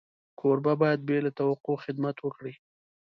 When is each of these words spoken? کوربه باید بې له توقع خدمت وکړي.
کوربه 0.39 0.73
باید 0.81 0.99
بې 1.07 1.17
له 1.25 1.31
توقع 1.39 1.75
خدمت 1.85 2.15
وکړي. 2.21 2.53